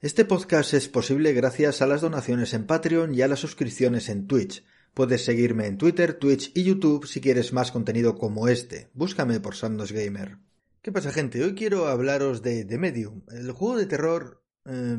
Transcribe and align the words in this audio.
Este 0.00 0.24
podcast 0.24 0.74
es 0.74 0.88
posible 0.88 1.32
gracias 1.32 1.82
a 1.82 1.86
las 1.88 2.02
donaciones 2.02 2.54
en 2.54 2.68
Patreon 2.68 3.16
y 3.16 3.22
a 3.22 3.26
las 3.26 3.40
suscripciones 3.40 4.08
en 4.08 4.28
Twitch. 4.28 4.64
Puedes 4.94 5.24
seguirme 5.24 5.66
en 5.66 5.76
Twitter, 5.76 6.14
Twitch 6.14 6.52
y 6.54 6.62
YouTube 6.62 7.04
si 7.04 7.20
quieres 7.20 7.52
más 7.52 7.72
contenido 7.72 8.16
como 8.16 8.46
este. 8.46 8.90
Búscame 8.94 9.40
por 9.40 9.56
Sandos 9.56 9.90
Gamer. 9.90 10.38
¿Qué 10.82 10.92
pasa, 10.92 11.10
gente? 11.10 11.42
Hoy 11.42 11.56
quiero 11.56 11.88
hablaros 11.88 12.42
de 12.42 12.64
The 12.64 12.78
Medium, 12.78 13.22
el 13.32 13.50
juego 13.50 13.76
de 13.76 13.86
terror. 13.86 14.44
Eh, 14.66 14.98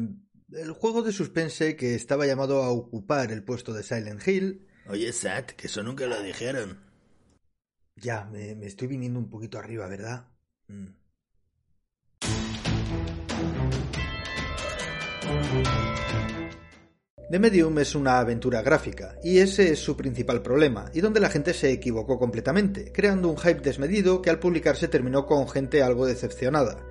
el 0.52 0.72
juego 0.74 1.02
de 1.02 1.14
suspense 1.14 1.78
que 1.78 1.96
estaba 1.96 2.28
llamado 2.28 2.62
a 2.64 2.70
ocupar 2.70 3.32
el 3.32 3.46
puesto 3.46 3.72
de 3.72 3.84
Silent 3.84 4.28
Hill. 4.28 4.68
Oye, 4.90 5.14
Sat, 5.14 5.52
que 5.52 5.68
eso 5.68 5.82
nunca 5.82 6.08
lo 6.08 6.22
dijeron. 6.22 6.78
Ya, 7.96 8.26
me, 8.26 8.54
me 8.54 8.66
estoy 8.66 8.90
viniendo 8.90 9.18
un 9.18 9.30
poquito 9.30 9.60
arriba, 9.60 9.88
¿verdad? 9.88 10.28
Mm. 10.68 10.88
The 17.30 17.38
Medium 17.38 17.78
es 17.78 17.94
una 17.94 18.18
aventura 18.18 18.64
gráfica, 18.64 19.16
y 19.24 19.38
ese 19.38 19.72
es 19.72 19.80
su 19.80 19.96
principal 19.96 20.42
problema, 20.42 20.90
y 20.96 21.02
donde 21.02 21.20
la 21.20 21.30
gente 21.30 21.54
se 21.54 21.72
equivocó 21.72 22.18
completamente, 22.18 22.92
creando 22.92 23.30
un 23.30 23.38
hype 23.38 23.62
desmedido 23.62 24.24
que 24.24 24.32
al 24.32 24.40
publicarse 24.40 24.88
terminó 24.88 25.28
con 25.28 25.48
gente 25.48 25.84
algo 25.84 26.08
decepcionada. 26.08 26.84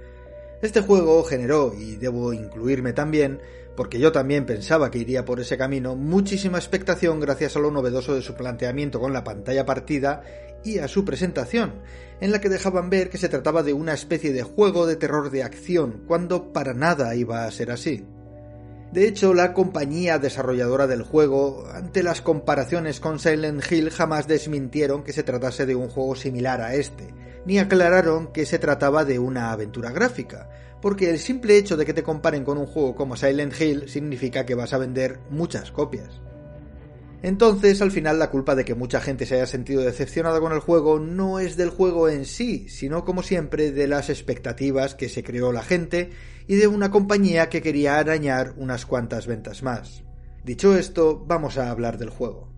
Este 0.63 0.81
juego 0.81 1.25
generó, 1.25 1.75
y 1.77 1.97
debo 1.97 2.33
incluirme 2.33 2.93
también, 2.93 3.41
porque 3.77 3.99
yo 3.99 4.13
también 4.13 4.47
pensaba 4.47 4.93
que 4.93 4.99
iría 4.99 5.25
por 5.25 5.41
ese 5.41 5.59
camino, 5.59 5.97
muchísima 5.97 6.59
expectación 6.59 7.19
gracias 7.19 7.57
a 7.57 7.59
lo 7.59 7.73
novedoso 7.73 8.15
de 8.15 8.23
su 8.23 8.35
planteamiento 8.35 9.01
con 9.01 9.13
la 9.13 9.25
pantalla 9.25 9.67
partida 9.67 10.23
y 10.63 10.79
a 10.79 10.87
su 10.87 11.05
presentación, 11.05 11.83
en 12.21 12.31
la 12.31 12.41
que 12.41 12.49
dejaban 12.49 12.91
ver 12.91 13.11
que 13.11 13.19
se 13.19 13.29
trataba 13.29 13.65
de 13.65 13.73
una 13.73 13.95
especie 13.95 14.33
de 14.33 14.45
juego 14.45 14.87
de 14.87 14.95
terror 14.95 15.31
de 15.31 15.43
acción, 15.43 16.05
cuando 16.07 16.53
para 16.53 16.75
nada 16.75 17.17
iba 17.17 17.45
a 17.45 17.51
ser 17.51 17.73
así. 17.73 18.05
De 18.93 19.07
hecho, 19.07 19.35
la 19.35 19.53
compañía 19.53 20.19
desarrolladora 20.19 20.87
del 20.87 21.03
juego, 21.03 21.67
ante 21.73 22.03
las 22.03 22.23
comparaciones 22.23 23.01
con 23.01 23.19
Silent 23.19 23.63
Hill, 23.71 23.91
jamás 23.91 24.27
desmintieron 24.27 25.05
que 25.05 25.13
se 25.13 25.23
tratase 25.23 25.67
de 25.67 25.75
un 25.75 25.89
juego 25.91 26.17
similar 26.17 26.63
a 26.63 26.75
este, 26.75 27.13
ni 27.45 27.59
aclararon 27.59 28.33
que 28.33 28.47
se 28.47 28.59
trataba 28.59 29.05
de 29.05 29.19
una 29.19 29.53
aventura 29.53 29.91
gráfica, 29.91 30.49
porque 30.81 31.11
el 31.11 31.19
simple 31.19 31.59
hecho 31.59 31.77
de 31.77 31.85
que 31.85 31.93
te 31.93 32.03
comparen 32.03 32.45
con 32.45 32.57
un 32.57 32.67
juego 32.67 32.95
como 32.95 33.17
Silent 33.17 33.61
Hill 33.61 33.89
significa 33.91 34.47
que 34.47 34.55
vas 34.55 34.73
a 34.73 34.79
vender 34.79 35.21
muchas 35.29 35.71
copias. 35.71 36.23
Entonces, 37.23 37.83
al 37.83 37.91
final, 37.91 38.19
la 38.19 38.31
culpa 38.31 38.55
de 38.55 38.65
que 38.65 38.77
mucha 38.77 39.01
gente 39.01 39.27
se 39.27 39.35
haya 39.35 39.47
sentido 39.47 39.83
decepcionada 39.83 40.39
con 40.39 40.53
el 40.53 40.61
juego 40.61 41.01
no 41.01 41.41
es 41.41 41.57
del 41.57 41.71
juego 41.71 42.09
en 42.09 42.25
sí, 42.25 42.69
sino 42.69 43.05
como 43.05 43.25
siempre 43.25 43.73
de 43.73 43.89
las 43.89 44.09
expectativas 44.09 44.95
que 44.95 45.09
se 45.09 45.25
creó 45.25 45.53
la 45.53 45.65
gente 45.65 46.11
y 46.47 46.55
de 46.55 46.69
una 46.69 46.93
compañía 46.93 47.49
que 47.49 47.61
quería 47.61 47.99
arañar 47.99 48.55
unas 48.57 48.87
cuantas 48.87 49.27
ventas 49.27 49.65
más. 49.65 50.05
Dicho 50.45 50.77
esto, 50.77 51.25
vamos 51.27 51.59
a 51.59 51.71
hablar 51.71 51.99
del 51.99 52.11
juego. 52.11 52.49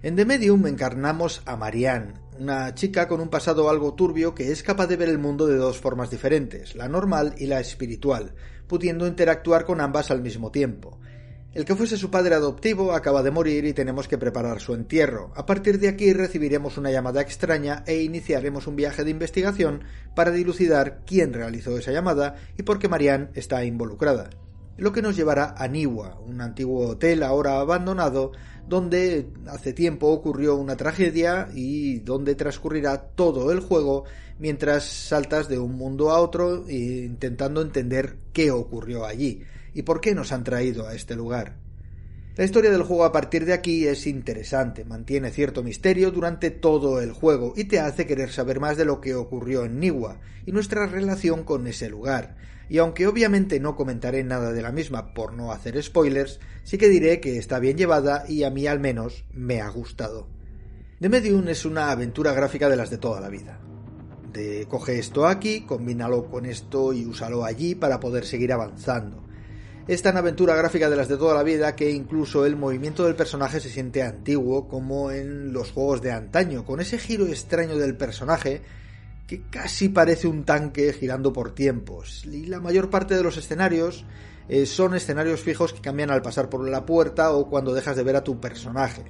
En 0.00 0.14
The 0.14 0.24
Medium 0.24 0.64
encarnamos 0.68 1.42
a 1.44 1.56
Marianne, 1.56 2.14
una 2.38 2.72
chica 2.76 3.08
con 3.08 3.20
un 3.20 3.28
pasado 3.28 3.68
algo 3.68 3.94
turbio 3.94 4.32
que 4.32 4.52
es 4.52 4.62
capaz 4.62 4.86
de 4.86 4.96
ver 4.96 5.08
el 5.08 5.18
mundo 5.18 5.48
de 5.48 5.56
dos 5.56 5.78
formas 5.78 6.08
diferentes, 6.08 6.76
la 6.76 6.88
normal 6.88 7.34
y 7.36 7.46
la 7.46 7.58
espiritual, 7.58 8.32
pudiendo 8.68 9.08
interactuar 9.08 9.64
con 9.64 9.80
ambas 9.80 10.12
al 10.12 10.22
mismo 10.22 10.52
tiempo. 10.52 11.00
El 11.54 11.64
que 11.64 11.74
fuese 11.74 11.96
su 11.96 12.10
padre 12.10 12.34
adoptivo 12.34 12.92
acaba 12.92 13.22
de 13.22 13.30
morir 13.30 13.64
y 13.64 13.72
tenemos 13.72 14.06
que 14.06 14.18
preparar 14.18 14.60
su 14.60 14.74
entierro. 14.74 15.32
A 15.34 15.46
partir 15.46 15.80
de 15.80 15.88
aquí 15.88 16.12
recibiremos 16.12 16.76
una 16.76 16.90
llamada 16.90 17.22
extraña 17.22 17.84
e 17.86 18.02
iniciaremos 18.02 18.66
un 18.66 18.76
viaje 18.76 19.02
de 19.02 19.10
investigación 19.10 19.82
para 20.14 20.30
dilucidar 20.30 21.00
quién 21.06 21.32
realizó 21.32 21.78
esa 21.78 21.90
llamada 21.90 22.36
y 22.58 22.64
por 22.64 22.78
qué 22.78 22.88
Marianne 22.88 23.30
está 23.32 23.64
involucrada. 23.64 24.28
Lo 24.76 24.92
que 24.92 25.00
nos 25.00 25.16
llevará 25.16 25.54
a 25.56 25.66
Niwa, 25.68 26.20
un 26.20 26.42
antiguo 26.42 26.86
hotel 26.86 27.22
ahora 27.22 27.58
abandonado, 27.60 28.32
donde 28.68 29.30
hace 29.46 29.72
tiempo 29.72 30.08
ocurrió 30.08 30.54
una 30.56 30.76
tragedia 30.76 31.48
y 31.54 32.00
donde 32.00 32.34
transcurrirá 32.34 32.98
todo 32.98 33.50
el 33.52 33.60
juego 33.60 34.04
mientras 34.38 34.84
saltas 34.84 35.48
de 35.48 35.58
un 35.58 35.76
mundo 35.76 36.10
a 36.10 36.20
otro 36.20 36.68
intentando 36.68 37.62
entender 37.62 38.18
qué 38.34 38.50
ocurrió 38.50 39.06
allí 39.06 39.42
y 39.74 39.82
por 39.82 40.00
qué 40.00 40.14
nos 40.14 40.32
han 40.32 40.44
traído 40.44 40.86
a 40.86 40.94
este 40.94 41.16
lugar. 41.16 41.56
La 42.38 42.44
historia 42.44 42.70
del 42.70 42.84
juego 42.84 43.04
a 43.04 43.10
partir 43.10 43.44
de 43.46 43.52
aquí 43.52 43.88
es 43.88 44.06
interesante, 44.06 44.84
mantiene 44.84 45.32
cierto 45.32 45.64
misterio 45.64 46.12
durante 46.12 46.52
todo 46.52 47.00
el 47.00 47.10
juego 47.10 47.52
y 47.56 47.64
te 47.64 47.80
hace 47.80 48.06
querer 48.06 48.30
saber 48.30 48.60
más 48.60 48.76
de 48.76 48.84
lo 48.84 49.00
que 49.00 49.16
ocurrió 49.16 49.64
en 49.64 49.80
Niwa 49.80 50.20
y 50.46 50.52
nuestra 50.52 50.86
relación 50.86 51.42
con 51.42 51.66
ese 51.66 51.88
lugar. 51.88 52.36
Y 52.68 52.78
aunque 52.78 53.08
obviamente 53.08 53.58
no 53.58 53.74
comentaré 53.74 54.22
nada 54.22 54.52
de 54.52 54.62
la 54.62 54.70
misma 54.70 55.14
por 55.14 55.32
no 55.32 55.50
hacer 55.50 55.82
spoilers, 55.82 56.38
sí 56.62 56.78
que 56.78 56.88
diré 56.88 57.18
que 57.18 57.38
está 57.38 57.58
bien 57.58 57.76
llevada 57.76 58.22
y 58.28 58.44
a 58.44 58.50
mí 58.50 58.68
al 58.68 58.78
menos 58.78 59.24
me 59.32 59.60
ha 59.60 59.68
gustado. 59.68 60.28
The 61.00 61.08
Medium 61.08 61.48
es 61.48 61.64
una 61.64 61.90
aventura 61.90 62.34
gráfica 62.34 62.68
de 62.68 62.76
las 62.76 62.90
de 62.90 62.98
toda 62.98 63.20
la 63.20 63.30
vida. 63.30 63.58
De 64.32 64.64
coge 64.68 65.00
esto 65.00 65.26
aquí, 65.26 65.62
combínalo 65.62 66.30
con 66.30 66.46
esto 66.46 66.92
y 66.92 67.04
úsalo 67.04 67.44
allí 67.44 67.74
para 67.74 67.98
poder 67.98 68.24
seguir 68.24 68.52
avanzando 68.52 69.27
es 69.88 70.02
tan 70.02 70.18
aventura 70.18 70.54
gráfica 70.54 70.90
de 70.90 70.96
las 70.96 71.08
de 71.08 71.16
toda 71.16 71.34
la 71.34 71.42
vida 71.42 71.74
que 71.74 71.90
incluso 71.90 72.44
el 72.44 72.56
movimiento 72.56 73.04
del 73.04 73.16
personaje 73.16 73.58
se 73.58 73.70
siente 73.70 74.02
antiguo 74.02 74.68
como 74.68 75.10
en 75.10 75.50
los 75.52 75.72
juegos 75.72 76.02
de 76.02 76.12
antaño, 76.12 76.66
con 76.66 76.80
ese 76.80 76.98
giro 76.98 77.26
extraño 77.26 77.76
del 77.76 77.96
personaje 77.96 78.60
que 79.26 79.42
casi 79.50 79.88
parece 79.88 80.28
un 80.28 80.44
tanque 80.44 80.92
girando 80.92 81.32
por 81.32 81.54
tiempos. 81.54 82.24
Y 82.26 82.46
la 82.46 82.60
mayor 82.60 82.90
parte 82.90 83.16
de 83.16 83.22
los 83.22 83.38
escenarios 83.38 84.04
eh, 84.48 84.66
son 84.66 84.94
escenarios 84.94 85.40
fijos 85.40 85.72
que 85.72 85.80
cambian 85.80 86.10
al 86.10 86.22
pasar 86.22 86.50
por 86.50 86.68
la 86.68 86.84
puerta 86.84 87.32
o 87.32 87.48
cuando 87.48 87.72
dejas 87.72 87.96
de 87.96 88.02
ver 88.02 88.16
a 88.16 88.24
tu 88.24 88.40
personaje. 88.40 89.04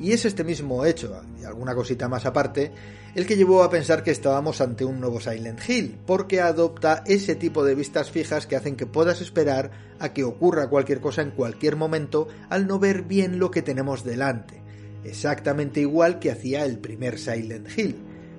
Y 0.00 0.12
es 0.12 0.24
este 0.24 0.44
mismo 0.44 0.86
hecho, 0.86 1.20
y 1.38 1.44
alguna 1.44 1.74
cosita 1.74 2.08
más 2.08 2.24
aparte, 2.24 2.72
el 3.14 3.26
que 3.26 3.36
llevó 3.36 3.62
a 3.62 3.68
pensar 3.70 4.02
que 4.02 4.10
estábamos 4.10 4.62
ante 4.62 4.86
un 4.86 4.98
nuevo 4.98 5.20
Silent 5.20 5.60
Hill, 5.68 5.98
porque 6.06 6.40
adopta 6.40 7.04
ese 7.06 7.34
tipo 7.34 7.64
de 7.64 7.74
vistas 7.74 8.10
fijas 8.10 8.46
que 8.46 8.56
hacen 8.56 8.76
que 8.76 8.86
puedas 8.86 9.20
esperar 9.20 9.70
a 9.98 10.14
que 10.14 10.24
ocurra 10.24 10.70
cualquier 10.70 11.00
cosa 11.00 11.20
en 11.20 11.32
cualquier 11.32 11.76
momento 11.76 12.28
al 12.48 12.66
no 12.66 12.78
ver 12.78 13.02
bien 13.02 13.38
lo 13.38 13.50
que 13.50 13.60
tenemos 13.60 14.02
delante, 14.02 14.62
exactamente 15.04 15.80
igual 15.80 16.18
que 16.18 16.30
hacía 16.30 16.64
el 16.64 16.78
primer 16.78 17.18
Silent 17.18 17.68
Hill. 17.76 17.96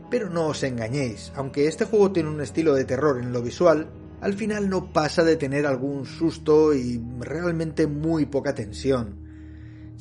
Pero 0.10 0.30
no 0.30 0.48
os 0.48 0.64
engañéis, 0.64 1.32
aunque 1.36 1.68
este 1.68 1.86
juego 1.86 2.12
tiene 2.12 2.30
un 2.30 2.42
estilo 2.42 2.74
de 2.74 2.86
terror 2.86 3.22
en 3.22 3.32
lo 3.32 3.44
visual, 3.44 3.88
al 4.20 4.34
final 4.34 4.68
no 4.68 4.92
pasa 4.92 5.24
de 5.24 5.36
tener 5.36 5.66
algún 5.66 6.06
susto 6.06 6.74
y 6.74 7.00
realmente 7.20 7.86
muy 7.88 8.26
poca 8.26 8.56
tensión. 8.56 9.31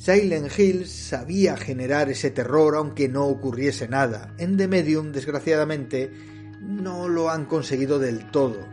Silent 0.01 0.57
Hill 0.57 0.87
sabía 0.87 1.55
generar 1.55 2.09
ese 2.09 2.31
terror 2.31 2.75
aunque 2.75 3.07
no 3.07 3.27
ocurriese 3.27 3.87
nada. 3.87 4.33
En 4.39 4.57
The 4.57 4.67
Medium, 4.67 5.11
desgraciadamente, 5.11 6.11
no 6.59 7.07
lo 7.07 7.29
han 7.29 7.45
conseguido 7.45 7.99
del 7.99 8.31
todo. 8.31 8.65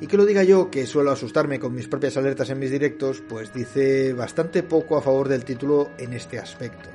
Y 0.00 0.06
que 0.06 0.16
lo 0.16 0.24
diga 0.24 0.44
yo, 0.44 0.70
que 0.70 0.86
suelo 0.86 1.10
asustarme 1.10 1.58
con 1.58 1.74
mis 1.74 1.88
propias 1.88 2.16
alertas 2.16 2.50
en 2.50 2.60
mis 2.60 2.70
directos, 2.70 3.24
pues 3.28 3.52
dice 3.52 4.12
bastante 4.12 4.62
poco 4.62 4.96
a 4.96 5.02
favor 5.02 5.26
del 5.26 5.44
título 5.44 5.90
en 5.98 6.12
este 6.12 6.38
aspecto. 6.38 6.90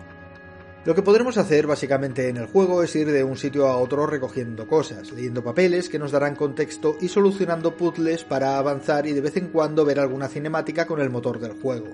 Lo 0.85 0.95
que 0.95 1.01
podremos 1.01 1.37
hacer 1.37 1.67
básicamente 1.67 2.29
en 2.29 2.37
el 2.37 2.45
juego 2.45 2.83
es 2.83 2.95
ir 2.95 3.11
de 3.11 3.25
un 3.25 3.35
sitio 3.35 3.67
a 3.67 3.75
otro 3.75 4.07
recogiendo 4.07 4.65
cosas, 4.65 5.11
leyendo 5.11 5.43
papeles 5.43 5.89
que 5.89 5.99
nos 5.99 6.13
darán 6.13 6.37
contexto 6.37 6.95
y 7.01 7.09
solucionando 7.09 7.75
puzzles 7.75 8.23
para 8.23 8.57
avanzar 8.57 9.07
y 9.07 9.11
de 9.11 9.19
vez 9.19 9.35
en 9.35 9.49
cuando 9.49 9.83
ver 9.83 9.99
alguna 9.99 10.29
cinemática 10.29 10.87
con 10.87 11.01
el 11.01 11.09
motor 11.09 11.37
del 11.41 11.51
juego 11.51 11.93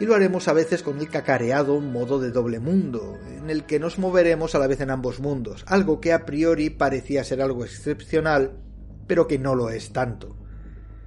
y 0.00 0.06
lo 0.06 0.14
haremos 0.14 0.48
a 0.48 0.52
veces 0.52 0.82
con 0.82 0.98
el 0.98 1.08
cacareado 1.08 1.80
modo 1.80 2.18
de 2.18 2.30
doble 2.30 2.58
mundo, 2.58 3.18
en 3.36 3.50
el 3.50 3.64
que 3.64 3.78
nos 3.78 3.98
moveremos 3.98 4.54
a 4.54 4.58
la 4.58 4.66
vez 4.66 4.80
en 4.80 4.90
ambos 4.90 5.20
mundos, 5.20 5.64
algo 5.66 6.00
que 6.00 6.12
a 6.12 6.24
priori 6.24 6.70
parecía 6.70 7.24
ser 7.24 7.40
algo 7.40 7.64
excepcional, 7.64 8.58
pero 9.06 9.26
que 9.26 9.38
no 9.38 9.54
lo 9.54 9.70
es 9.70 9.92
tanto. 9.92 10.36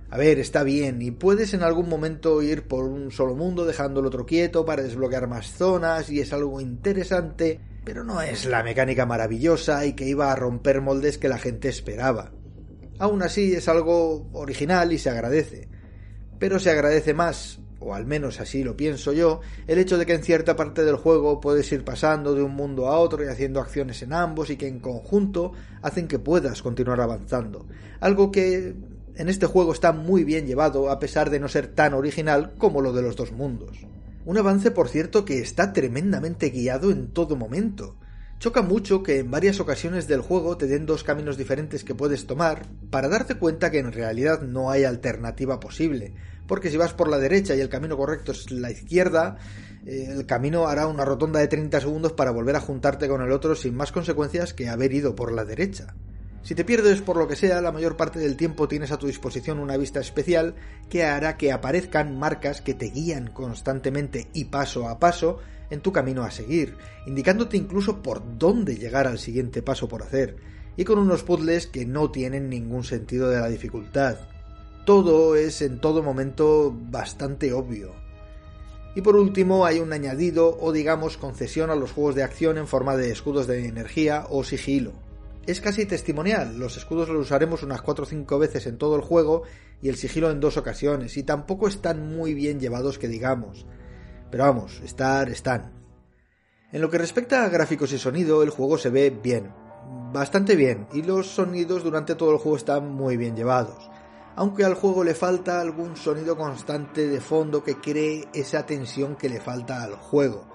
A 0.09 0.18
ver, 0.18 0.40
está 0.40 0.63
bien, 0.63 1.01
y 1.01 1.12
puedes 1.12 1.53
en 1.53 1.63
algún 1.63 1.90
momento 1.90 2.41
ir 2.41 2.67
por 2.67 2.85
un 2.85 3.11
solo 3.11 3.35
mundo 3.35 3.66
dejando 3.66 3.99
el 3.99 4.05
otro 4.05 4.26
quieto 4.26 4.66
para 4.66 4.84
desbloquear 4.84 5.28
más 5.28 5.52
zonas, 5.52 6.09
y 6.09 6.22
es 6.22 6.31
algo 6.31 6.61
interesante, 6.61 7.59
pero 7.84 8.03
no 8.03 8.22
es 8.22 8.46
la 8.46 8.64
mecánica 8.64 9.05
maravillosa 9.05 9.85
y 9.85 9.93
que 9.93 10.08
iba 10.08 10.31
a 10.31 10.35
romper 10.35 10.81
moldes 10.81 11.17
que 11.17 11.29
la 11.29 11.38
gente 11.38 11.70
esperaba. 11.70 12.31
Aún 12.97 13.22
así 13.23 13.53
es 13.53 13.67
algo 13.67 14.29
original 14.34 14.93
y 14.93 14.97
se 14.97 15.09
agradece. 15.09 15.67
Pero 16.40 16.59
se 16.59 16.70
agradece 16.70 17.14
más 17.14 17.59
o 17.80 17.94
al 17.94 18.06
menos 18.06 18.40
así 18.40 18.64
lo 18.64 18.78
pienso 18.78 19.14
yo, 19.14 19.42
el 19.68 19.80
hecho 19.80 19.98
de 19.98 20.06
que 20.06 20.14
en 20.14 20.24
cierta 20.24 20.56
parte 20.56 20.84
del 20.84 20.96
juego 20.96 21.40
puedes 21.40 21.72
ir 21.72 21.84
pasando 21.84 22.34
de 22.34 22.42
un 22.42 22.56
mundo 22.56 22.88
a 22.88 23.00
otro 23.00 23.24
y 23.24 23.28
haciendo 23.28 23.60
acciones 23.60 24.02
en 24.02 24.14
ambos 24.14 24.50
y 24.50 24.58
que 24.58 24.68
en 24.68 24.80
conjunto 24.80 25.52
hacen 25.82 26.08
que 26.08 26.20
puedas 26.20 26.62
continuar 26.62 27.02
avanzando. 27.02 27.66
Algo 28.00 28.32
que 28.32 28.76
en 29.16 29.30
este 29.30 29.46
juego 29.46 29.74
está 29.74 29.92
muy 29.92 30.24
bien 30.24 30.46
llevado 30.46 30.90
a 30.90 31.00
pesar 31.00 31.30
de 31.30 31.40
no 31.40 31.48
ser 31.48 31.68
tan 31.68 31.94
original 31.94 32.54
como 32.58 32.82
lo 32.82 32.94
de 32.94 33.02
los 33.02 33.16
dos 33.16 33.32
mundos. 33.32 33.78
Un 34.26 34.38
avance, 34.38 34.72
por 34.72 34.90
cierto, 34.90 35.24
que 35.24 35.40
está 35.40 35.72
tremendamente 35.72 36.50
guiado 36.50 36.92
en 36.92 37.12
todo 37.12 37.36
momento. 37.36 37.96
Choca 38.40 38.62
mucho 38.62 39.02
que 39.02 39.20
en 39.20 39.32
varias 39.32 39.60
ocasiones 39.60 40.08
del 40.08 40.22
juego 40.22 40.58
te 40.58 40.68
den 40.68 40.86
dos 40.86 41.04
caminos 41.04 41.38
diferentes 41.38 41.84
que 41.84 41.96
puedes 41.96 42.28
tomar 42.28 42.66
para 42.90 43.08
darte 43.08 43.36
cuenta 43.36 43.72
que 43.72 43.80
en 43.80 43.92
realidad 43.92 44.42
no 44.42 44.70
hay 44.70 44.84
alternativa 44.84 45.60
posible, 45.60 46.14
porque 46.47 46.70
si 46.70 46.78
vas 46.78 46.94
por 46.94 47.09
la 47.09 47.18
derecha 47.18 47.56
y 47.56 47.62
el 47.62 47.70
camino 47.70 47.97
correcto 47.97 48.32
es 48.32 48.52
la 48.52 48.72
izquierda, 48.72 49.38
eh, 49.86 50.08
el 50.09 50.26
camino 50.26 50.68
hará 50.68 50.88
una 50.88 51.06
rotonda 51.06 51.40
de 51.40 51.47
30 51.47 51.80
segundos 51.82 52.14
para 52.14 52.32
volver 52.32 52.56
a 52.56 52.62
juntarte 52.62 53.08
con 53.08 53.22
el 53.22 53.32
otro 53.32 53.56
sin 53.56 53.76
más 53.76 53.92
consecuencias 53.92 54.53
que 54.53 54.70
haber 54.70 54.94
ido 54.94 55.16
por 55.16 55.32
la 55.32 55.46
derecha. 55.46 55.96
Si 56.46 56.53
te 56.53 56.64
pierdes 56.64 57.02
por 57.02 57.18
lo 57.18 57.28
que 57.28 57.36
sea, 57.36 57.59
la 57.59 57.72
mayor 57.72 57.97
parte 57.97 58.20
del 58.20 58.38
tiempo 58.38 58.68
tienes 58.68 58.92
a 58.92 58.97
tu 58.97 59.08
disposición 59.08 59.58
una 59.58 59.78
vista 59.78 60.00
especial 60.00 60.53
que 60.90 61.03
hará 61.03 61.38
que 61.38 61.52
aparezcan 61.52 62.20
marcas 62.20 62.62
que 62.62 62.76
te 62.76 62.91
guían 62.91 63.32
constantemente 63.32 64.28
y 64.32 64.46
paso 64.46 64.88
a 64.88 65.00
paso 65.00 65.40
en 65.72 65.82
tu 65.82 65.91
camino 65.91 66.24
a 66.24 66.30
seguir, 66.30 66.78
indicándote 67.08 67.58
incluso 67.58 68.03
por 68.03 68.38
dónde 68.38 68.76
llegar 68.76 69.08
al 69.08 69.18
siguiente 69.18 69.64
paso 69.64 69.88
por 69.88 70.03
hacer, 70.03 70.38
y 70.78 70.84
con 70.84 71.00
unos 71.00 71.24
puzzles 71.24 71.66
que 71.66 71.88
no 71.88 72.12
tienen 72.12 72.48
ningún 72.48 72.84
sentido 72.84 73.30
de 73.30 73.40
la 73.40 73.50
dificultad. 73.50 74.18
Todo 74.85 75.35
es 75.35 75.61
en 75.61 75.79
todo 75.79 76.03
momento 76.03 76.73
bastante 76.73 77.53
obvio. 77.53 77.91
Y 78.96 79.02
por 79.02 79.16
último 79.16 79.66
hay 79.66 79.79
un 79.79 79.91
añadido 79.91 80.58
o 80.59 80.72
digamos 80.72 81.17
concesión 81.17 81.70
a 81.70 81.76
los 81.76 81.91
juegos 81.91 82.16
de 82.16 82.23
acción 82.23 82.58
en 82.58 82.67
forma 82.67 82.96
de 82.96 83.11
escudos 83.11 83.47
de 83.47 83.67
energía 83.67 84.26
o 84.29 84.43
sigilo 84.43 84.93
es 85.46 85.61
casi 85.61 85.85
testimonial. 85.85 86.58
Los 86.58 86.78
escudos 86.78 87.09
los 87.09 87.26
usaremos 87.26 87.64
unas 87.64 87.82
4 87.82 88.03
o 88.03 88.08
5 88.08 88.40
veces 88.40 88.66
en 88.67 88.78
todo 88.78 88.96
el 88.96 89.02
juego 89.02 89.43
y 89.82 89.90
el 89.90 89.96
sigilo 89.96 90.32
en 90.32 90.40
dos 90.40 90.58
ocasiones, 90.58 91.17
y 91.17 91.23
tampoco 91.23 91.67
están 91.67 92.16
muy 92.16 92.34
bien 92.34 92.59
llevados 92.59 92.97
que 92.97 93.08
digamos. 93.08 93.66
Pero 94.31 94.46
vamos, 94.46 94.81
estar 94.84 95.29
están. 95.29 95.73
En 96.72 96.81
lo 96.81 96.90
que 96.90 96.97
respecta 96.97 97.43
a 97.43 97.49
gráficos 97.49 97.91
y 97.93 97.99
sonido, 97.99 98.41
el 98.41 98.49
juego 98.49 98.78
se 98.78 98.90
ve 98.90 99.11
bien, 99.11 99.52
bastante 100.11 100.55
bien, 100.55 100.88
y 100.93 101.03
los 101.03 101.28
sonidos 101.28 101.84
durante 101.84 102.16
todo 102.16 102.31
el 102.31 102.38
juego 102.38 102.58
están 102.58 102.91
muy 102.91 103.17
bien 103.17 103.35
llevados. 103.35 103.90
Aunque 104.35 104.66
al 104.66 104.76
juego 104.76 105.03
le 105.03 105.16
falta 105.16 105.61
algún 105.61 105.96
sonido 105.96 106.35
constante 106.35 107.08
de 107.08 107.22
fondo 107.22 107.64
que 107.64 107.79
cree 107.79 108.28
esa 108.34 108.66
tensión 108.66 109.16
que 109.16 109.29
le 109.29 109.40
falta 109.40 109.84
al 109.84 109.96
juego. 109.96 110.46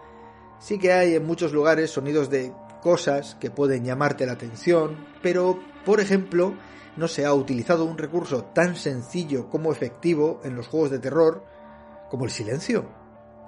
Sí 0.59 0.79
que 0.79 0.93
hay 0.93 1.15
en 1.15 1.27
muchos 1.27 1.53
lugares 1.53 1.91
sonidos 1.91 2.29
de 2.29 2.53
cosas 2.83 3.37
que 3.41 3.51
pueden 3.51 3.85
llamarte 3.85 4.27
la 4.27 4.33
atención, 4.33 5.07
pero, 5.23 5.59
por 5.87 6.01
ejemplo, 6.01 6.55
no 6.97 7.09
se 7.09 7.25
ha 7.25 7.33
utilizado 7.33 7.85
un 7.85 7.97
recurso 7.97 8.45
tan 8.45 8.77
sencillo 8.77 9.49
como 9.49 9.73
efectivo 9.73 10.41
en 10.45 10.57
los 10.57 10.69
juegos 10.69 10.91
de 10.91 10.99
terror 10.99 11.45
como 12.11 12.25
el 12.25 12.31
silencio. 12.31 12.87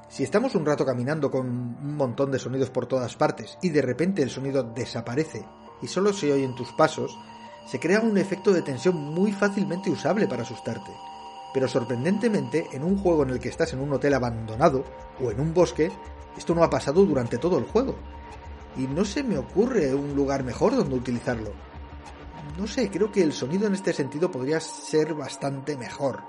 Si 0.08 0.22
estamos 0.22 0.54
un 0.54 0.66
rato 0.66 0.84
caminando 0.84 1.30
con 1.30 1.46
un 1.46 1.96
montón 1.96 2.30
de 2.30 2.38
sonidos 2.38 2.70
por 2.70 2.86
todas 2.86 3.16
partes 3.16 3.58
y 3.62 3.70
de 3.70 3.82
repente 3.82 4.22
el 4.22 4.30
sonido 4.30 4.62
desaparece 4.62 5.46
y 5.80 5.86
solo 5.86 6.12
se 6.12 6.32
oyen 6.32 6.54
tus 6.54 6.72
pasos, 6.72 7.18
se 7.66 7.80
crea 7.80 8.00
un 8.00 8.18
efecto 8.18 8.52
de 8.52 8.62
tensión 8.62 8.96
muy 8.96 9.32
fácilmente 9.32 9.90
usable 9.90 10.26
para 10.26 10.42
asustarte. 10.42 10.92
Pero 11.54 11.68
sorprendentemente, 11.68 12.68
en 12.72 12.82
un 12.82 12.98
juego 12.98 13.22
en 13.22 13.30
el 13.30 13.40
que 13.40 13.48
estás 13.48 13.72
en 13.72 13.80
un 13.80 13.92
hotel 13.92 14.14
abandonado 14.14 14.84
o 15.20 15.30
en 15.30 15.40
un 15.40 15.52
bosque, 15.52 15.90
esto 16.36 16.54
no 16.54 16.64
ha 16.64 16.70
pasado 16.70 17.04
durante 17.04 17.38
todo 17.38 17.58
el 17.58 17.64
juego 17.64 17.94
y 18.76 18.86
no 18.86 19.04
se 19.04 19.22
me 19.22 19.38
ocurre 19.38 19.94
un 19.94 20.14
lugar 20.14 20.44
mejor 20.44 20.76
donde 20.76 20.94
utilizarlo. 20.94 21.52
No 22.58 22.66
sé, 22.66 22.90
creo 22.90 23.10
que 23.10 23.22
el 23.22 23.32
sonido 23.32 23.66
en 23.66 23.74
este 23.74 23.92
sentido 23.92 24.30
podría 24.30 24.60
ser 24.60 25.14
bastante 25.14 25.76
mejor. 25.76 26.20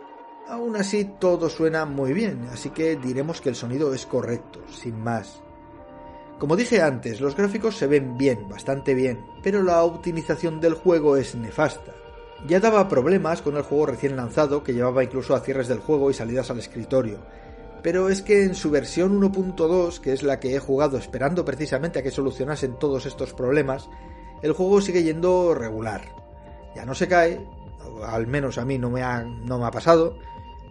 Aún 0.48 0.76
así, 0.76 1.06
todo 1.20 1.50
suena 1.50 1.86
muy 1.86 2.14
bien, 2.14 2.48
así 2.52 2.70
que 2.70 2.96
diremos 2.98 3.42
que 3.42 3.50
el 3.50 3.56
sonido 3.56 3.94
es 3.94 4.06
correcto, 4.06 4.62
sin 4.68 5.02
más. 5.02 5.42
Como 6.44 6.58
dije 6.58 6.82
antes, 6.82 7.22
los 7.22 7.38
gráficos 7.38 7.78
se 7.78 7.88
ven 7.88 8.18
bien, 8.18 8.50
bastante 8.50 8.94
bien, 8.94 9.26
pero 9.42 9.64
la 9.64 9.82
optimización 9.82 10.60
del 10.60 10.74
juego 10.74 11.16
es 11.16 11.36
nefasta. 11.36 11.94
Ya 12.46 12.60
daba 12.60 12.90
problemas 12.90 13.42
con 13.42 13.56
el 13.56 13.64
juego 13.64 13.86
recién 13.86 14.18
lanzado, 14.18 14.62
que 14.62 14.74
llevaba 14.74 15.06
incluso 15.06 15.36
a 15.36 15.40
cierres 15.40 15.70
del 15.70 15.80
juego 15.80 16.12
y 16.12 16.14
salidas 16.14 16.52
al 16.52 16.60
escritorio, 16.60 17.20
pero 17.82 18.10
es 18.10 18.22
que 18.22 18.44
en 18.44 18.56
su 18.56 18.72
versión 18.72 19.22
1.2, 19.22 20.02
que 20.02 20.12
es 20.12 20.22
la 20.22 20.42
que 20.42 20.54
he 20.54 20.60
jugado 20.60 20.98
esperando 20.98 21.46
precisamente 21.46 22.00
a 22.00 22.04
que 22.04 22.12
solucionasen 22.12 22.78
todos 22.78 23.06
estos 23.06 23.34
problemas, 23.34 23.90
el 24.42 24.52
juego 24.52 24.82
sigue 24.82 25.02
yendo 25.02 25.56
regular. 25.56 26.14
Ya 26.76 26.84
no 26.84 26.94
se 26.94 27.08
cae, 27.08 27.40
al 28.06 28.28
menos 28.28 28.58
a 28.58 28.66
mí 28.66 28.78
no 28.78 28.90
me 28.90 29.02
ha, 29.02 29.24
no 29.24 29.60
me 29.60 29.66
ha 29.66 29.72
pasado, 29.72 30.18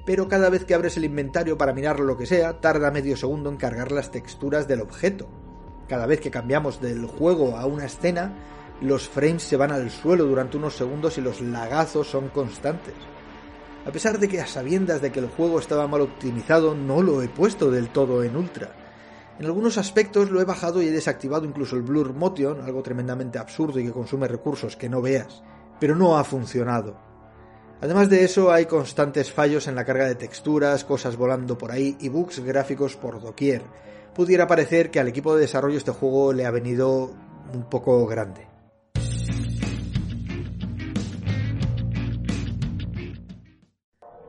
pero 0.04 0.28
cada 0.28 0.50
vez 0.50 0.66
que 0.66 0.74
abres 0.74 0.98
el 0.98 1.06
inventario 1.06 1.56
para 1.56 1.72
mirar 1.72 1.98
lo 1.98 2.18
que 2.18 2.26
sea, 2.26 2.60
tarda 2.60 2.90
medio 2.90 3.16
segundo 3.16 3.48
en 3.48 3.56
cargar 3.56 3.90
las 3.90 4.10
texturas 4.10 4.68
del 4.68 4.82
objeto. 4.82 5.30
Cada 5.92 6.06
vez 6.06 6.22
que 6.22 6.30
cambiamos 6.30 6.80
del 6.80 7.04
juego 7.04 7.58
a 7.58 7.66
una 7.66 7.84
escena, 7.84 8.32
los 8.80 9.10
frames 9.10 9.42
se 9.42 9.58
van 9.58 9.72
al 9.72 9.90
suelo 9.90 10.24
durante 10.24 10.56
unos 10.56 10.74
segundos 10.74 11.18
y 11.18 11.20
los 11.20 11.42
lagazos 11.42 12.08
son 12.08 12.30
constantes. 12.30 12.94
A 13.84 13.90
pesar 13.90 14.18
de 14.18 14.26
que 14.26 14.40
a 14.40 14.46
sabiendas 14.46 15.02
de 15.02 15.12
que 15.12 15.20
el 15.20 15.28
juego 15.28 15.58
estaba 15.58 15.86
mal 15.86 16.00
optimizado 16.00 16.74
no 16.74 17.02
lo 17.02 17.20
he 17.20 17.28
puesto 17.28 17.70
del 17.70 17.90
todo 17.90 18.24
en 18.24 18.36
ultra. 18.36 18.70
En 19.38 19.44
algunos 19.44 19.76
aspectos 19.76 20.30
lo 20.30 20.40
he 20.40 20.46
bajado 20.46 20.80
y 20.80 20.86
he 20.86 20.90
desactivado 20.90 21.44
incluso 21.44 21.76
el 21.76 21.82
Blur 21.82 22.14
Motion, 22.14 22.62
algo 22.62 22.82
tremendamente 22.82 23.38
absurdo 23.38 23.78
y 23.78 23.84
que 23.84 23.92
consume 23.92 24.28
recursos 24.28 24.76
que 24.76 24.88
no 24.88 25.02
veas, 25.02 25.42
pero 25.78 25.94
no 25.94 26.16
ha 26.16 26.24
funcionado. 26.24 26.96
Además 27.82 28.08
de 28.08 28.24
eso 28.24 28.50
hay 28.50 28.64
constantes 28.64 29.30
fallos 29.30 29.66
en 29.66 29.74
la 29.74 29.84
carga 29.84 30.06
de 30.06 30.14
texturas, 30.14 30.86
cosas 30.86 31.18
volando 31.18 31.58
por 31.58 31.70
ahí 31.70 31.98
y 32.00 32.08
bugs 32.08 32.40
gráficos 32.40 32.96
por 32.96 33.20
doquier. 33.20 33.60
Pudiera 34.14 34.46
parecer 34.46 34.90
que 34.90 35.00
al 35.00 35.08
equipo 35.08 35.34
de 35.34 35.40
desarrollo 35.40 35.78
este 35.78 35.90
juego 35.90 36.34
le 36.34 36.44
ha 36.44 36.50
venido 36.50 37.10
un 37.54 37.68
poco 37.70 38.06
grande. 38.06 38.46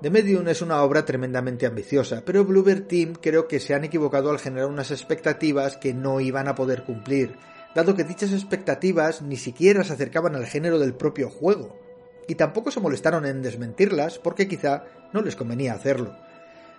The 0.02 0.10
Medium 0.10 0.48
es 0.50 0.62
una 0.62 0.84
obra 0.84 1.06
tremendamente 1.06 1.66
ambiciosa, 1.66 2.24
pero 2.26 2.44
Bluebird 2.44 2.88
Team 2.88 3.14
creo 3.22 3.48
que 3.48 3.62
se 3.62 3.74
han 3.74 3.86
equivocado 3.86 4.32
al 4.32 4.40
generar 4.40 4.68
unas 4.68 4.92
expectativas 4.92 5.78
que 5.78 5.94
no 5.94 6.20
iban 6.20 6.50
a 6.50 6.56
poder 6.56 6.84
cumplir, 6.84 7.36
dado 7.74 7.96
que 7.96 8.04
dichas 8.04 8.34
expectativas 8.34 9.22
ni 9.22 9.38
siquiera 9.38 9.84
se 9.86 9.94
acercaban 9.94 10.36
al 10.36 10.46
género 10.46 10.78
del 10.78 10.94
propio 10.94 11.30
juego, 11.30 11.80
y 12.28 12.36
tampoco 12.36 12.70
se 12.70 12.82
molestaron 12.82 13.26
en 13.26 13.42
desmentirlas 13.42 14.20
porque 14.20 14.50
quizá 14.50 14.84
no 15.14 15.22
les 15.22 15.38
convenía 15.38 15.74
hacerlo. 15.74 16.16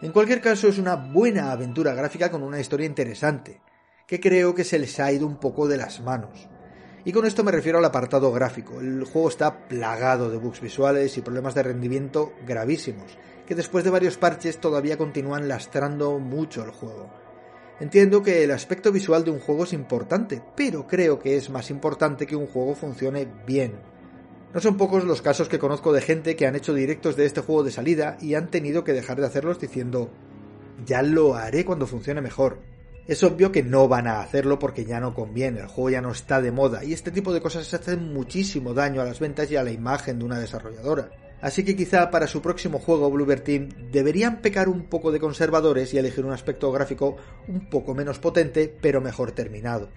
En 0.04 0.12
cualquier 0.12 0.42
caso 0.42 0.68
es 0.68 0.76
una 0.76 0.96
buena 0.96 1.50
aventura 1.50 1.94
gráfica 1.94 2.30
con 2.30 2.42
una 2.42 2.60
historia 2.60 2.84
interesante, 2.84 3.62
que 4.06 4.20
creo 4.20 4.54
que 4.54 4.62
se 4.62 4.78
les 4.78 5.00
ha 5.00 5.10
ido 5.10 5.26
un 5.26 5.40
poco 5.40 5.66
de 5.66 5.78
las 5.78 6.02
manos. 6.02 6.46
Y 7.06 7.12
con 7.12 7.24
esto 7.24 7.42
me 7.42 7.50
refiero 7.50 7.78
al 7.78 7.86
apartado 7.86 8.30
gráfico. 8.30 8.82
El 8.82 9.04
juego 9.04 9.30
está 9.30 9.66
plagado 9.66 10.28
de 10.28 10.36
bugs 10.36 10.60
visuales 10.60 11.16
y 11.16 11.22
problemas 11.22 11.54
de 11.54 11.62
rendimiento 11.62 12.34
gravísimos, 12.46 13.16
que 13.46 13.54
después 13.54 13.82
de 13.82 13.88
varios 13.88 14.18
parches 14.18 14.58
todavía 14.58 14.98
continúan 14.98 15.48
lastrando 15.48 16.18
mucho 16.18 16.62
el 16.62 16.70
juego. 16.70 17.08
Entiendo 17.80 18.22
que 18.22 18.44
el 18.44 18.50
aspecto 18.50 18.92
visual 18.92 19.24
de 19.24 19.30
un 19.30 19.40
juego 19.40 19.64
es 19.64 19.72
importante, 19.72 20.42
pero 20.54 20.86
creo 20.86 21.18
que 21.18 21.38
es 21.38 21.48
más 21.48 21.70
importante 21.70 22.26
que 22.26 22.36
un 22.36 22.46
juego 22.46 22.74
funcione 22.74 23.26
bien. 23.46 23.93
No 24.54 24.60
son 24.60 24.76
pocos 24.76 25.02
los 25.02 25.20
casos 25.20 25.48
que 25.48 25.58
conozco 25.58 25.92
de 25.92 26.00
gente 26.00 26.36
que 26.36 26.46
han 26.46 26.54
hecho 26.54 26.74
directos 26.74 27.16
de 27.16 27.26
este 27.26 27.40
juego 27.40 27.64
de 27.64 27.72
salida 27.72 28.16
y 28.20 28.34
han 28.34 28.52
tenido 28.52 28.84
que 28.84 28.92
dejar 28.92 29.18
de 29.18 29.26
hacerlos 29.26 29.58
diciendo 29.58 30.12
ya 30.86 31.02
lo 31.02 31.34
haré 31.34 31.64
cuando 31.64 31.88
funcione 31.88 32.20
mejor. 32.20 32.60
Es 33.08 33.24
obvio 33.24 33.50
que 33.50 33.64
no 33.64 33.88
van 33.88 34.06
a 34.06 34.20
hacerlo 34.20 34.60
porque 34.60 34.84
ya 34.84 35.00
no 35.00 35.12
conviene, 35.12 35.58
el 35.58 35.66
juego 35.66 35.90
ya 35.90 36.00
no 36.00 36.12
está 36.12 36.40
de 36.40 36.52
moda 36.52 36.84
y 36.84 36.92
este 36.92 37.10
tipo 37.10 37.34
de 37.34 37.40
cosas 37.40 37.74
hacen 37.74 38.14
muchísimo 38.14 38.74
daño 38.74 39.00
a 39.02 39.04
las 39.04 39.18
ventas 39.18 39.50
y 39.50 39.56
a 39.56 39.64
la 39.64 39.72
imagen 39.72 40.20
de 40.20 40.24
una 40.24 40.38
desarrolladora. 40.38 41.10
Así 41.40 41.64
que 41.64 41.74
quizá 41.74 42.12
para 42.12 42.28
su 42.28 42.40
próximo 42.40 42.78
juego 42.78 43.10
Bluebird 43.10 43.42
Team 43.42 43.70
deberían 43.90 44.40
pecar 44.40 44.68
un 44.68 44.84
poco 44.84 45.10
de 45.10 45.18
conservadores 45.18 45.92
y 45.92 45.98
elegir 45.98 46.24
un 46.24 46.32
aspecto 46.32 46.70
gráfico 46.70 47.16
un 47.48 47.68
poco 47.68 47.92
menos 47.92 48.20
potente 48.20 48.72
pero 48.80 49.00
mejor 49.00 49.32
terminado. 49.32 49.90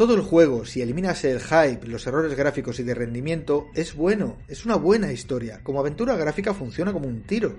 Todo 0.00 0.14
el 0.14 0.22
juego, 0.22 0.64
si 0.64 0.80
eliminas 0.80 1.22
el 1.24 1.40
hype, 1.40 1.86
los 1.86 2.06
errores 2.06 2.34
gráficos 2.34 2.80
y 2.80 2.84
de 2.84 2.94
rendimiento, 2.94 3.68
es 3.74 3.94
bueno, 3.94 4.38
es 4.48 4.64
una 4.64 4.76
buena 4.76 5.12
historia. 5.12 5.60
Como 5.62 5.78
aventura 5.78 6.16
gráfica 6.16 6.54
funciona 6.54 6.90
como 6.90 7.06
un 7.06 7.20
tiro. 7.20 7.54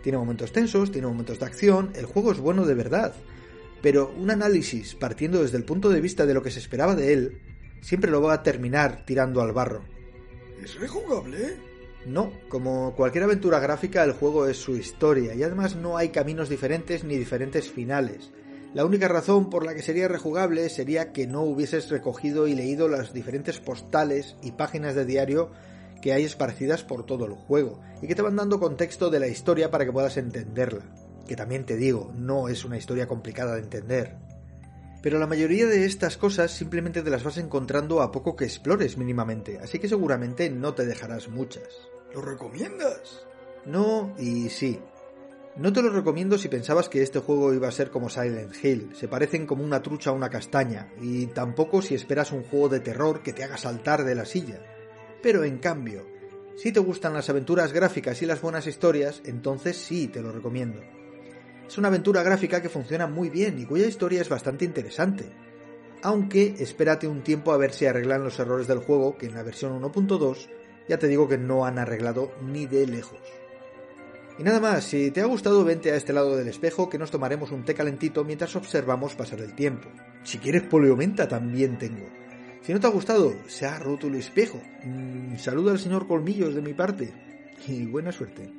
Tiene 0.00 0.16
momentos 0.16 0.52
tensos, 0.52 0.92
tiene 0.92 1.08
momentos 1.08 1.40
de 1.40 1.46
acción, 1.46 1.90
el 1.96 2.06
juego 2.06 2.30
es 2.30 2.38
bueno 2.38 2.64
de 2.64 2.74
verdad 2.74 3.12
pero 3.82 4.12
un 4.16 4.30
análisis 4.30 4.94
partiendo 4.94 5.42
desde 5.42 5.56
el 5.56 5.64
punto 5.64 5.88
de 5.88 6.00
vista 6.00 6.26
de 6.26 6.34
lo 6.34 6.44
que 6.44 6.52
se 6.52 6.60
esperaba 6.60 6.94
de 6.94 7.12
él 7.12 7.40
siempre 7.80 8.10
lo 8.10 8.22
va 8.22 8.34
a 8.34 8.42
terminar 8.44 9.04
tirando 9.04 9.40
al 9.40 9.52
barro. 9.52 9.82
¿Es 10.62 10.78
rejugable? 10.78 11.56
No, 12.06 12.32
como 12.48 12.94
cualquier 12.94 13.24
aventura 13.24 13.58
gráfica 13.58 14.04
el 14.04 14.12
juego 14.12 14.46
es 14.46 14.58
su 14.58 14.76
historia 14.76 15.34
y 15.34 15.42
además 15.42 15.74
no 15.74 15.96
hay 15.96 16.10
caminos 16.10 16.48
diferentes 16.48 17.02
ni 17.02 17.16
diferentes 17.16 17.68
finales. 17.68 18.30
La 18.74 18.84
única 18.84 19.08
razón 19.08 19.50
por 19.50 19.66
la 19.66 19.74
que 19.74 19.82
sería 19.82 20.08
rejugable 20.08 20.68
sería 20.68 21.12
que 21.12 21.26
no 21.26 21.42
hubieses 21.42 21.90
recogido 21.90 22.46
y 22.46 22.54
leído 22.54 22.88
las 22.88 23.12
diferentes 23.12 23.58
postales 23.58 24.36
y 24.42 24.52
páginas 24.52 24.94
de 24.94 25.04
diario 25.04 25.50
que 26.00 26.12
hay 26.12 26.24
esparcidas 26.24 26.84
por 26.84 27.04
todo 27.04 27.26
el 27.26 27.32
juego 27.32 27.80
y 28.00 28.06
que 28.06 28.14
te 28.14 28.22
van 28.22 28.36
dando 28.36 28.60
contexto 28.60 29.10
de 29.10 29.20
la 29.20 29.28
historia 29.28 29.70
para 29.70 29.84
que 29.84 29.92
puedas 29.92 30.16
entenderla 30.16 30.84
que 31.30 31.36
también 31.36 31.64
te 31.64 31.76
digo, 31.76 32.12
no 32.16 32.48
es 32.48 32.64
una 32.64 32.76
historia 32.76 33.06
complicada 33.06 33.54
de 33.54 33.60
entender. 33.60 34.16
Pero 35.00 35.20
la 35.20 35.28
mayoría 35.28 35.64
de 35.66 35.84
estas 35.84 36.16
cosas 36.16 36.50
simplemente 36.50 37.02
te 37.02 37.10
las 37.10 37.22
vas 37.22 37.38
encontrando 37.38 38.02
a 38.02 38.10
poco 38.10 38.34
que 38.34 38.46
explores 38.46 38.98
mínimamente, 38.98 39.60
así 39.62 39.78
que 39.78 39.88
seguramente 39.88 40.50
no 40.50 40.74
te 40.74 40.84
dejarás 40.86 41.28
muchas. 41.28 41.68
¿Lo 42.12 42.20
recomiendas? 42.20 43.24
No 43.64 44.12
y 44.18 44.48
sí. 44.48 44.80
No 45.56 45.72
te 45.72 45.82
lo 45.82 45.90
recomiendo 45.90 46.38
si 46.38 46.48
pensabas 46.48 46.88
que 46.88 47.02
este 47.02 47.18
juego 47.18 47.52
iba 47.52 47.66
a 47.66 47.72
ser 47.72 47.90
como 47.90 48.08
Silent 48.08 48.54
Hill, 48.62 48.90
se 48.94 49.08
parecen 49.08 49.46
como 49.46 49.64
una 49.64 49.82
trucha 49.82 50.10
a 50.10 50.12
una 50.14 50.30
castaña, 50.30 50.92
y 51.00 51.26
tampoco 51.26 51.82
si 51.82 51.94
esperas 51.94 52.30
un 52.30 52.44
juego 52.44 52.68
de 52.68 52.80
terror 52.80 53.22
que 53.22 53.32
te 53.32 53.42
haga 53.42 53.56
saltar 53.56 54.04
de 54.04 54.14
la 54.14 54.24
silla. 54.24 54.62
Pero 55.20 55.42
en 55.42 55.58
cambio, 55.58 56.06
si 56.56 56.72
te 56.72 56.80
gustan 56.80 57.14
las 57.14 57.28
aventuras 57.28 57.72
gráficas 57.72 58.22
y 58.22 58.26
las 58.26 58.40
buenas 58.40 58.68
historias, 58.68 59.22
entonces 59.24 59.76
sí 59.76 60.06
te 60.06 60.22
lo 60.22 60.30
recomiendo. 60.30 60.80
Es 61.66 61.76
una 61.78 61.88
aventura 61.88 62.22
gráfica 62.22 62.62
que 62.62 62.68
funciona 62.68 63.06
muy 63.06 63.28
bien 63.28 63.58
y 63.58 63.66
cuya 63.66 63.86
historia 63.86 64.22
es 64.22 64.28
bastante 64.28 64.64
interesante. 64.64 65.30
Aunque 66.02 66.54
espérate 66.58 67.08
un 67.08 67.22
tiempo 67.22 67.52
a 67.52 67.56
ver 67.56 67.72
si 67.72 67.86
arreglan 67.86 68.24
los 68.24 68.38
errores 68.38 68.66
del 68.66 68.78
juego, 68.78 69.18
que 69.18 69.26
en 69.26 69.34
la 69.34 69.42
versión 69.42 69.80
1.2 69.82 70.48
ya 70.88 70.98
te 70.98 71.08
digo 71.08 71.28
que 71.28 71.38
no 71.38 71.66
han 71.66 71.78
arreglado 71.78 72.32
ni 72.40 72.66
de 72.66 72.86
lejos. 72.86 73.39
Y 74.40 74.42
nada 74.42 74.58
más, 74.58 74.84
si 74.84 75.10
te 75.10 75.20
ha 75.20 75.26
gustado 75.26 75.62
vente 75.64 75.92
a 75.92 75.96
este 75.96 76.14
lado 76.14 76.34
del 76.34 76.48
espejo 76.48 76.88
que 76.88 76.96
nos 76.96 77.10
tomaremos 77.10 77.50
un 77.50 77.62
té 77.62 77.74
calentito 77.74 78.24
mientras 78.24 78.56
observamos 78.56 79.14
pasar 79.14 79.40
el 79.40 79.54
tiempo. 79.54 79.90
Si 80.22 80.38
quieres 80.38 80.62
poliomenta 80.62 81.28
también 81.28 81.76
tengo. 81.76 82.06
Si 82.62 82.72
no 82.72 82.80
te 82.80 82.86
ha 82.86 82.90
gustado, 82.90 83.34
se 83.48 83.66
ha 83.66 83.78
roto 83.78 84.06
el 84.06 84.14
espejo. 84.14 84.58
Mm, 84.82 85.36
saluda 85.36 85.72
al 85.72 85.78
señor 85.78 86.08
Colmillos 86.08 86.54
de 86.54 86.62
mi 86.62 86.72
parte. 86.72 87.12
Y 87.68 87.84
buena 87.84 88.12
suerte. 88.12 88.50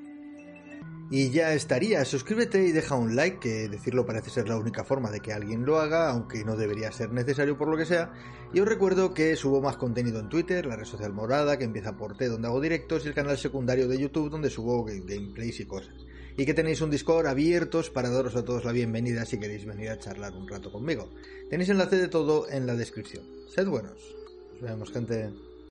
Y 1.13 1.29
ya 1.29 1.53
estaría, 1.53 2.05
suscríbete 2.05 2.63
y 2.63 2.71
deja 2.71 2.95
un 2.95 3.17
like, 3.17 3.39
que 3.39 3.67
decirlo 3.67 4.05
parece 4.05 4.29
ser 4.29 4.47
la 4.47 4.57
única 4.57 4.85
forma 4.85 5.11
de 5.11 5.19
que 5.19 5.33
alguien 5.33 5.65
lo 5.65 5.77
haga, 5.77 6.09
aunque 6.09 6.45
no 6.45 6.55
debería 6.55 6.89
ser 6.93 7.11
necesario 7.11 7.57
por 7.57 7.67
lo 7.67 7.75
que 7.75 7.85
sea. 7.85 8.13
Y 8.53 8.61
os 8.61 8.65
recuerdo 8.65 9.13
que 9.13 9.35
subo 9.35 9.61
más 9.61 9.75
contenido 9.75 10.21
en 10.21 10.29
Twitter, 10.29 10.65
la 10.65 10.77
red 10.77 10.85
social 10.85 11.11
morada, 11.11 11.57
que 11.57 11.65
empieza 11.65 11.97
por 11.97 12.15
T, 12.15 12.29
donde 12.29 12.47
hago 12.47 12.61
directos, 12.61 13.03
y 13.03 13.09
el 13.09 13.13
canal 13.13 13.37
secundario 13.37 13.89
de 13.89 13.99
YouTube, 13.99 14.29
donde 14.29 14.49
subo 14.49 14.85
gameplays 14.85 15.59
y 15.59 15.65
cosas. 15.65 15.95
Y 16.37 16.45
que 16.45 16.53
tenéis 16.53 16.79
un 16.79 16.89
Discord 16.89 17.27
abiertos 17.27 17.89
para 17.89 18.09
daros 18.09 18.37
a 18.37 18.45
todos 18.45 18.63
la 18.63 18.71
bienvenida 18.71 19.25
si 19.25 19.37
queréis 19.37 19.65
venir 19.65 19.89
a 19.89 19.99
charlar 19.99 20.31
un 20.31 20.47
rato 20.47 20.71
conmigo. 20.71 21.11
Tenéis 21.49 21.67
enlace 21.67 21.97
de 21.97 22.07
todo 22.07 22.49
en 22.49 22.65
la 22.65 22.75
descripción. 22.77 23.25
Sed 23.53 23.67
buenos. 23.67 24.15
Nos 24.53 24.61
vemos, 24.61 24.89
gente. 24.93 25.50